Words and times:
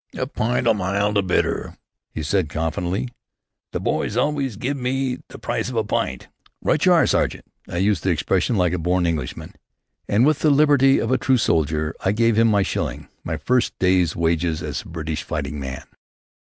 "A 0.17 0.25
pint 0.25 0.65
o' 0.65 0.73
mild 0.73 1.15
an' 1.15 1.27
bitter," 1.27 1.77
he 2.11 2.23
said 2.23 2.49
confidentially. 2.49 3.09
"The 3.71 3.79
boys 3.79 4.17
always 4.17 4.55
gives 4.55 4.79
me 4.79 5.19
the 5.27 5.37
price 5.37 5.69
of 5.69 5.75
a 5.75 5.83
pint." 5.83 6.27
"Right 6.63 6.83
you 6.83 6.91
are, 6.91 7.05
sergeant!" 7.05 7.45
I 7.69 7.77
used 7.77 8.03
the 8.03 8.09
expression 8.09 8.55
like 8.55 8.73
a 8.73 8.79
born 8.79 9.05
Englishman. 9.05 9.53
And 10.07 10.25
with 10.25 10.39
the 10.39 10.49
liberality 10.49 10.97
of 10.97 11.11
a 11.11 11.19
true 11.19 11.37
soldier, 11.37 11.93
I 12.03 12.13
gave 12.13 12.35
him 12.35 12.47
my 12.47 12.63
shilling, 12.63 13.09
my 13.23 13.37
first 13.37 13.77
day's 13.77 14.15
wage 14.15 14.43
as 14.43 14.63
a 14.81 14.87
British 14.89 15.21
fighting 15.21 15.59
man. 15.59 15.83